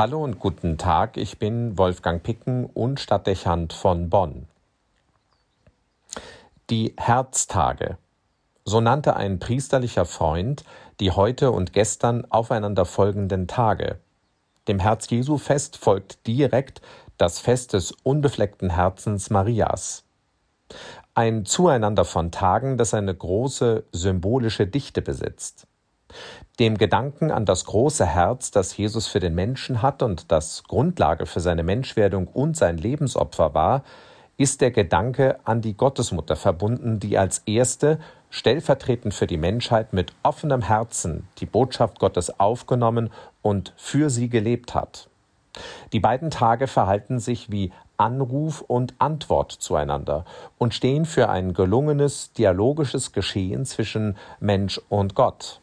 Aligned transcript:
Hallo 0.00 0.24
und 0.24 0.38
guten 0.38 0.78
Tag, 0.78 1.18
ich 1.18 1.38
bin 1.38 1.76
Wolfgang 1.76 2.22
Picken 2.22 2.64
und 2.64 3.00
Stadtdechant 3.00 3.74
von 3.74 4.08
Bonn. 4.08 4.46
Die 6.70 6.94
Herztage. 6.96 7.98
So 8.64 8.80
nannte 8.80 9.16
ein 9.16 9.40
priesterlicher 9.40 10.06
Freund 10.06 10.64
die 11.00 11.10
heute 11.10 11.50
und 11.50 11.74
gestern 11.74 12.24
aufeinander 12.30 12.86
folgenden 12.86 13.46
Tage. 13.46 13.98
Dem 14.68 14.78
Herz 14.78 15.10
Jesu 15.10 15.36
Fest 15.36 15.76
folgt 15.76 16.26
direkt 16.26 16.80
das 17.18 17.38
Fest 17.38 17.74
des 17.74 17.92
unbefleckten 18.02 18.70
Herzens 18.70 19.28
Marias. 19.28 20.04
Ein 21.12 21.44
Zueinander 21.44 22.06
von 22.06 22.30
Tagen, 22.30 22.78
das 22.78 22.94
eine 22.94 23.14
große 23.14 23.84
symbolische 23.92 24.66
Dichte 24.66 25.02
besitzt. 25.02 25.66
Dem 26.58 26.76
Gedanken 26.76 27.30
an 27.30 27.46
das 27.46 27.64
große 27.64 28.06
Herz, 28.06 28.50
das 28.50 28.76
Jesus 28.76 29.06
für 29.06 29.20
den 29.20 29.34
Menschen 29.34 29.82
hat 29.82 30.02
und 30.02 30.30
das 30.30 30.64
Grundlage 30.64 31.26
für 31.26 31.40
seine 31.40 31.62
Menschwerdung 31.62 32.26
und 32.28 32.56
sein 32.56 32.76
Lebensopfer 32.76 33.54
war, 33.54 33.82
ist 34.36 34.60
der 34.60 34.70
Gedanke 34.70 35.38
an 35.44 35.60
die 35.60 35.76
Gottesmutter 35.76 36.36
verbunden, 36.36 36.98
die 36.98 37.18
als 37.18 37.42
erste 37.46 37.98
stellvertretend 38.30 39.12
für 39.12 39.26
die 39.26 39.36
Menschheit 39.36 39.92
mit 39.92 40.12
offenem 40.22 40.62
Herzen 40.62 41.28
die 41.38 41.46
Botschaft 41.46 41.98
Gottes 41.98 42.40
aufgenommen 42.40 43.10
und 43.42 43.74
für 43.76 44.08
sie 44.08 44.28
gelebt 44.28 44.74
hat. 44.74 45.08
Die 45.92 46.00
beiden 46.00 46.30
Tage 46.30 46.68
verhalten 46.68 47.18
sich 47.18 47.50
wie 47.50 47.72
Anruf 47.96 48.62
und 48.62 48.94
Antwort 48.98 49.52
zueinander 49.52 50.24
und 50.56 50.74
stehen 50.74 51.04
für 51.04 51.28
ein 51.28 51.52
gelungenes 51.52 52.32
dialogisches 52.32 53.12
Geschehen 53.12 53.66
zwischen 53.66 54.16
Mensch 54.38 54.80
und 54.88 55.14
Gott. 55.14 55.60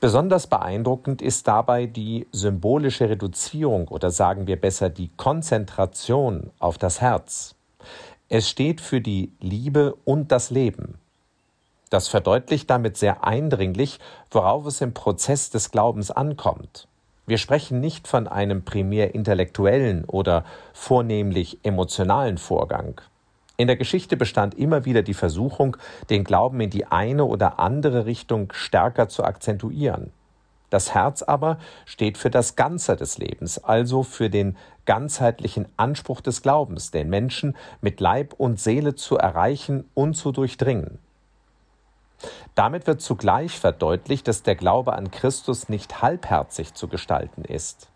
Besonders 0.00 0.46
beeindruckend 0.46 1.22
ist 1.22 1.48
dabei 1.48 1.86
die 1.86 2.26
symbolische 2.32 3.08
Reduzierung 3.08 3.88
oder 3.88 4.10
sagen 4.10 4.46
wir 4.46 4.60
besser 4.60 4.88
die 4.88 5.10
Konzentration 5.16 6.50
auf 6.58 6.78
das 6.78 7.00
Herz. 7.00 7.54
Es 8.28 8.48
steht 8.48 8.80
für 8.80 9.00
die 9.00 9.32
Liebe 9.40 9.96
und 10.04 10.30
das 10.32 10.50
Leben. 10.50 10.94
Das 11.90 12.06
verdeutlicht 12.06 12.70
damit 12.70 12.96
sehr 12.96 13.24
eindringlich, 13.24 13.98
worauf 14.30 14.64
es 14.66 14.80
im 14.80 14.94
Prozess 14.94 15.50
des 15.50 15.72
Glaubens 15.72 16.10
ankommt. 16.12 16.86
Wir 17.26 17.38
sprechen 17.38 17.80
nicht 17.80 18.08
von 18.08 18.26
einem 18.28 18.64
primär 18.64 19.14
intellektuellen 19.14 20.04
oder 20.04 20.44
vornehmlich 20.72 21.58
emotionalen 21.64 22.38
Vorgang. 22.38 23.00
In 23.60 23.66
der 23.66 23.76
Geschichte 23.76 24.16
bestand 24.16 24.54
immer 24.54 24.86
wieder 24.86 25.02
die 25.02 25.12
Versuchung, 25.12 25.76
den 26.08 26.24
Glauben 26.24 26.58
in 26.60 26.70
die 26.70 26.86
eine 26.86 27.26
oder 27.26 27.58
andere 27.58 28.06
Richtung 28.06 28.50
stärker 28.54 29.10
zu 29.10 29.22
akzentuieren. 29.22 30.12
Das 30.70 30.94
Herz 30.94 31.20
aber 31.20 31.58
steht 31.84 32.16
für 32.16 32.30
das 32.30 32.56
Ganze 32.56 32.96
des 32.96 33.18
Lebens, 33.18 33.62
also 33.62 34.02
für 34.02 34.30
den 34.30 34.56
ganzheitlichen 34.86 35.66
Anspruch 35.76 36.22
des 36.22 36.40
Glaubens, 36.40 36.90
den 36.90 37.10
Menschen 37.10 37.54
mit 37.82 38.00
Leib 38.00 38.32
und 38.38 38.58
Seele 38.58 38.94
zu 38.94 39.18
erreichen 39.18 39.84
und 39.92 40.14
zu 40.14 40.32
durchdringen. 40.32 40.98
Damit 42.54 42.86
wird 42.86 43.02
zugleich 43.02 43.58
verdeutlicht, 43.58 44.26
dass 44.26 44.42
der 44.42 44.56
Glaube 44.56 44.94
an 44.94 45.10
Christus 45.10 45.68
nicht 45.68 46.00
halbherzig 46.00 46.72
zu 46.72 46.88
gestalten 46.88 47.44
ist. 47.44 47.90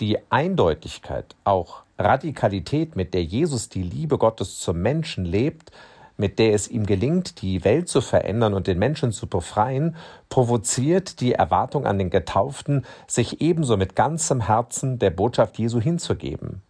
Die 0.00 0.18
Eindeutigkeit, 0.30 1.36
auch 1.44 1.82
Radikalität, 1.98 2.96
mit 2.96 3.14
der 3.14 3.22
Jesus 3.22 3.68
die 3.68 3.82
Liebe 3.82 4.18
Gottes 4.18 4.58
zum 4.58 4.80
Menschen 4.80 5.24
lebt, 5.24 5.70
mit 6.16 6.38
der 6.38 6.54
es 6.54 6.68
ihm 6.68 6.86
gelingt, 6.86 7.42
die 7.42 7.64
Welt 7.64 7.88
zu 7.88 8.00
verändern 8.00 8.54
und 8.54 8.66
den 8.66 8.78
Menschen 8.78 9.12
zu 9.12 9.26
befreien, 9.26 9.96
provoziert 10.28 11.20
die 11.20 11.32
Erwartung 11.32 11.86
an 11.86 11.98
den 11.98 12.10
Getauften, 12.10 12.84
sich 13.06 13.40
ebenso 13.40 13.76
mit 13.76 13.96
ganzem 13.96 14.40
Herzen 14.40 14.98
der 14.98 15.10
Botschaft 15.10 15.58
Jesu 15.58 15.80
hinzugeben. 15.80 16.62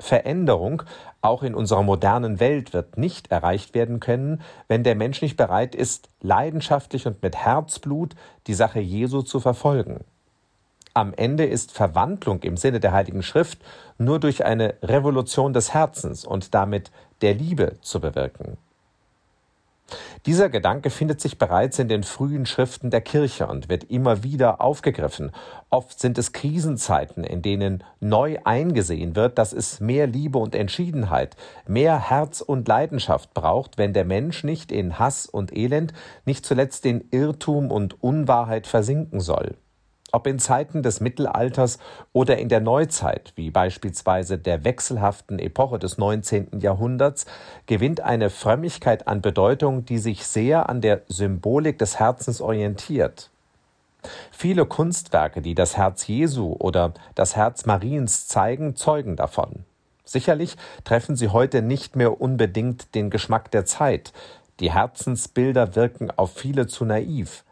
Veränderung, 0.00 0.82
auch 1.20 1.42
in 1.42 1.54
unserer 1.54 1.82
modernen 1.82 2.40
Welt, 2.40 2.72
wird 2.72 2.98
nicht 2.98 3.30
erreicht 3.30 3.74
werden 3.74 4.00
können, 4.00 4.42
wenn 4.66 4.82
der 4.82 4.96
Mensch 4.96 5.22
nicht 5.22 5.36
bereit 5.36 5.74
ist, 5.74 6.08
leidenschaftlich 6.20 7.06
und 7.06 7.22
mit 7.22 7.36
Herzblut 7.36 8.14
die 8.46 8.54
Sache 8.54 8.80
Jesu 8.80 9.22
zu 9.22 9.38
verfolgen. 9.38 10.04
Am 10.96 11.12
Ende 11.12 11.44
ist 11.44 11.72
Verwandlung 11.72 12.44
im 12.44 12.56
Sinne 12.56 12.78
der 12.78 12.92
Heiligen 12.92 13.24
Schrift 13.24 13.58
nur 13.98 14.20
durch 14.20 14.44
eine 14.44 14.74
Revolution 14.80 15.52
des 15.52 15.74
Herzens 15.74 16.24
und 16.24 16.54
damit 16.54 16.92
der 17.20 17.34
Liebe 17.34 17.78
zu 17.80 17.98
bewirken. 17.98 18.56
Dieser 20.24 20.48
Gedanke 20.48 20.90
findet 20.90 21.20
sich 21.20 21.36
bereits 21.36 21.80
in 21.80 21.88
den 21.88 22.04
frühen 22.04 22.46
Schriften 22.46 22.90
der 22.90 23.00
Kirche 23.00 23.48
und 23.48 23.68
wird 23.68 23.90
immer 23.90 24.22
wieder 24.22 24.60
aufgegriffen. 24.60 25.32
Oft 25.68 25.98
sind 25.98 26.16
es 26.16 26.32
Krisenzeiten, 26.32 27.24
in 27.24 27.42
denen 27.42 27.82
neu 27.98 28.38
eingesehen 28.44 29.16
wird, 29.16 29.36
dass 29.36 29.52
es 29.52 29.80
mehr 29.80 30.06
Liebe 30.06 30.38
und 30.38 30.54
Entschiedenheit, 30.54 31.36
mehr 31.66 32.08
Herz 32.08 32.40
und 32.40 32.68
Leidenschaft 32.68 33.34
braucht, 33.34 33.78
wenn 33.78 33.92
der 33.92 34.04
Mensch 34.04 34.44
nicht 34.44 34.70
in 34.70 35.00
Hass 35.00 35.26
und 35.26 35.54
Elend, 35.54 35.92
nicht 36.24 36.46
zuletzt 36.46 36.86
in 36.86 37.04
Irrtum 37.10 37.72
und 37.72 38.00
Unwahrheit 38.00 38.68
versinken 38.68 39.18
soll 39.18 39.56
ob 40.14 40.26
in 40.26 40.38
Zeiten 40.38 40.82
des 40.82 41.00
Mittelalters 41.00 41.78
oder 42.12 42.38
in 42.38 42.48
der 42.48 42.60
Neuzeit, 42.60 43.32
wie 43.36 43.50
beispielsweise 43.50 44.38
der 44.38 44.64
wechselhaften 44.64 45.38
Epoche 45.38 45.78
des 45.78 45.98
19. 45.98 46.60
Jahrhunderts, 46.60 47.26
gewinnt 47.66 48.00
eine 48.00 48.30
Frömmigkeit 48.30 49.08
an 49.08 49.20
Bedeutung, 49.20 49.84
die 49.84 49.98
sich 49.98 50.26
sehr 50.26 50.68
an 50.68 50.80
der 50.80 51.02
Symbolik 51.08 51.78
des 51.78 51.98
Herzens 51.98 52.40
orientiert. 52.40 53.30
Viele 54.30 54.66
Kunstwerke, 54.66 55.42
die 55.42 55.54
das 55.54 55.76
Herz 55.76 56.06
Jesu 56.06 56.54
oder 56.58 56.92
das 57.14 57.36
Herz 57.36 57.66
Mariens 57.66 58.28
zeigen, 58.28 58.76
zeugen 58.76 59.16
davon. 59.16 59.64
Sicherlich 60.04 60.56
treffen 60.84 61.16
sie 61.16 61.28
heute 61.28 61.62
nicht 61.62 61.96
mehr 61.96 62.20
unbedingt 62.20 62.94
den 62.94 63.10
Geschmack 63.10 63.50
der 63.50 63.64
Zeit. 63.64 64.12
Die 64.60 64.72
Herzensbilder 64.72 65.74
wirken 65.74 66.10
auf 66.10 66.34
viele 66.34 66.66
zu 66.66 66.84
naiv. 66.84 67.42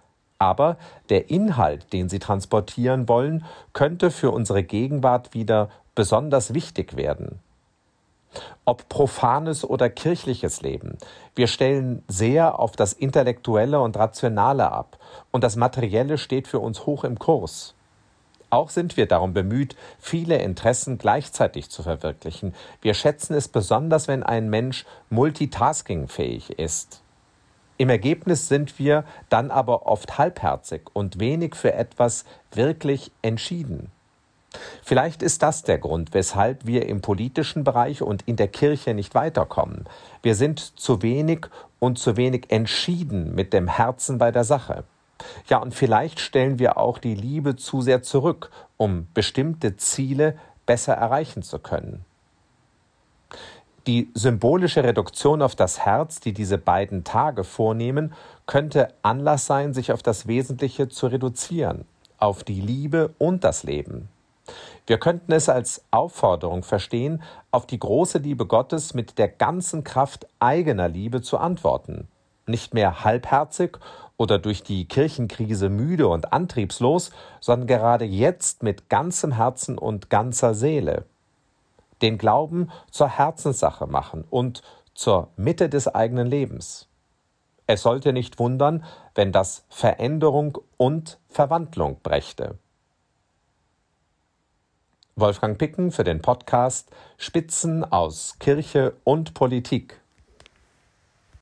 Aber 0.42 0.76
der 1.08 1.30
Inhalt, 1.30 1.92
den 1.92 2.08
sie 2.08 2.18
transportieren 2.18 3.08
wollen, 3.08 3.44
könnte 3.74 4.10
für 4.10 4.32
unsere 4.32 4.64
Gegenwart 4.64 5.34
wieder 5.34 5.68
besonders 5.94 6.52
wichtig 6.52 6.96
werden. 6.96 7.38
Ob 8.64 8.88
profanes 8.88 9.64
oder 9.64 9.88
kirchliches 9.88 10.60
Leben, 10.60 10.98
wir 11.36 11.46
stellen 11.46 12.02
sehr 12.08 12.58
auf 12.58 12.72
das 12.72 12.92
Intellektuelle 12.92 13.80
und 13.80 13.96
Rationale 13.96 14.72
ab, 14.72 14.98
und 15.30 15.44
das 15.44 15.54
Materielle 15.54 16.18
steht 16.18 16.48
für 16.48 16.58
uns 16.58 16.86
hoch 16.86 17.04
im 17.04 17.20
Kurs. 17.20 17.74
Auch 18.50 18.70
sind 18.70 18.96
wir 18.96 19.06
darum 19.06 19.34
bemüht, 19.34 19.76
viele 20.00 20.38
Interessen 20.38 20.98
gleichzeitig 20.98 21.70
zu 21.70 21.84
verwirklichen. 21.84 22.52
Wir 22.80 22.94
schätzen 22.94 23.34
es 23.34 23.46
besonders, 23.46 24.08
wenn 24.08 24.24
ein 24.24 24.50
Mensch 24.50 24.86
multitaskingfähig 25.08 26.58
ist. 26.58 27.01
Im 27.82 27.90
Ergebnis 27.90 28.46
sind 28.46 28.78
wir 28.78 29.02
dann 29.28 29.50
aber 29.50 29.86
oft 29.86 30.16
halbherzig 30.16 30.82
und 30.92 31.18
wenig 31.18 31.56
für 31.56 31.72
etwas 31.72 32.24
wirklich 32.52 33.10
entschieden. 33.22 33.90
Vielleicht 34.84 35.20
ist 35.20 35.42
das 35.42 35.64
der 35.64 35.78
Grund, 35.78 36.14
weshalb 36.14 36.64
wir 36.64 36.86
im 36.86 37.00
politischen 37.00 37.64
Bereich 37.64 38.00
und 38.00 38.22
in 38.28 38.36
der 38.36 38.46
Kirche 38.46 38.94
nicht 38.94 39.16
weiterkommen. 39.16 39.86
Wir 40.22 40.36
sind 40.36 40.60
zu 40.60 41.02
wenig 41.02 41.46
und 41.80 41.98
zu 41.98 42.16
wenig 42.16 42.52
entschieden 42.52 43.34
mit 43.34 43.52
dem 43.52 43.66
Herzen 43.66 44.16
bei 44.16 44.30
der 44.30 44.44
Sache. 44.44 44.84
Ja, 45.48 45.58
und 45.58 45.74
vielleicht 45.74 46.20
stellen 46.20 46.60
wir 46.60 46.78
auch 46.78 46.98
die 46.98 47.16
Liebe 47.16 47.56
zu 47.56 47.80
sehr 47.80 48.04
zurück, 48.04 48.52
um 48.76 49.08
bestimmte 49.12 49.76
Ziele 49.76 50.38
besser 50.66 50.94
erreichen 50.94 51.42
zu 51.42 51.58
können. 51.58 52.04
Die 53.88 54.10
symbolische 54.14 54.84
Reduktion 54.84 55.42
auf 55.42 55.56
das 55.56 55.80
Herz, 55.80 56.20
die 56.20 56.32
diese 56.32 56.56
beiden 56.56 57.02
Tage 57.02 57.42
vornehmen, 57.42 58.12
könnte 58.46 58.94
Anlass 59.02 59.46
sein, 59.46 59.74
sich 59.74 59.90
auf 59.90 60.04
das 60.04 60.28
Wesentliche 60.28 60.88
zu 60.88 61.08
reduzieren, 61.08 61.84
auf 62.18 62.44
die 62.44 62.60
Liebe 62.60 63.12
und 63.18 63.42
das 63.42 63.64
Leben. 63.64 64.08
Wir 64.86 64.98
könnten 64.98 65.32
es 65.32 65.48
als 65.48 65.84
Aufforderung 65.90 66.62
verstehen, 66.62 67.22
auf 67.50 67.66
die 67.66 67.78
große 67.78 68.18
Liebe 68.18 68.46
Gottes 68.46 68.94
mit 68.94 69.18
der 69.18 69.28
ganzen 69.28 69.82
Kraft 69.82 70.28
eigener 70.38 70.88
Liebe 70.88 71.20
zu 71.20 71.38
antworten, 71.38 72.06
nicht 72.46 72.74
mehr 72.74 73.02
halbherzig 73.02 73.78
oder 74.16 74.38
durch 74.38 74.62
die 74.62 74.84
Kirchenkrise 74.84 75.68
müde 75.68 76.06
und 76.06 76.32
antriebslos, 76.32 77.10
sondern 77.40 77.66
gerade 77.66 78.04
jetzt 78.04 78.62
mit 78.62 78.88
ganzem 78.88 79.32
Herzen 79.32 79.76
und 79.76 80.08
ganzer 80.08 80.54
Seele 80.54 81.04
den 82.02 82.18
Glauben 82.18 82.70
zur 82.90 83.08
Herzenssache 83.08 83.86
machen 83.86 84.24
und 84.28 84.62
zur 84.94 85.28
Mitte 85.36 85.68
des 85.68 85.88
eigenen 85.88 86.26
Lebens. 86.26 86.88
Es 87.66 87.82
sollte 87.82 88.12
nicht 88.12 88.38
wundern, 88.38 88.84
wenn 89.14 89.32
das 89.32 89.64
Veränderung 89.70 90.58
und 90.76 91.18
Verwandlung 91.28 92.00
brächte. 92.02 92.58
Wolfgang 95.14 95.56
Picken 95.56 95.92
für 95.92 96.04
den 96.04 96.20
Podcast 96.20 96.90
Spitzen 97.16 97.84
aus 97.84 98.38
Kirche 98.38 98.94
und 99.04 99.34
Politik. 99.34 100.01